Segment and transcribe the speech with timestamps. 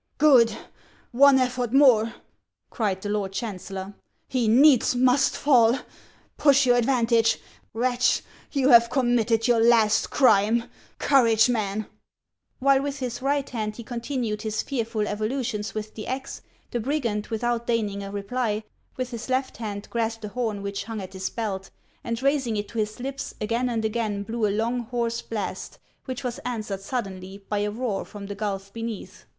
[0.17, 0.57] "Good!
[1.11, 2.15] one effort more!"
[2.71, 3.93] cried the lord chancellor;"
[4.35, 5.77] he needs must fall;
[6.37, 7.37] push your advantage!
[7.71, 10.63] Wretch, you have committed your last crime.
[10.97, 11.85] Courage, men!"
[12.59, 16.41] While with his right hand he continued his fearful evolutions with the axe,
[16.71, 18.63] the brigand, without deigning a reply,
[18.97, 21.69] with his left hand grasped a horn which hung at his belt,
[22.03, 26.23] and raising it to his lips, again and again blew a long, hoarse blast, which
[26.23, 29.25] was answered suddenly by a roar from the gulf beneath.